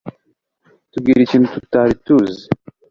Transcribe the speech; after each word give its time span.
Tubwire 0.91 1.19
ikintu 1.23 1.51
tutari 1.55 1.93
tuzi 2.05 2.43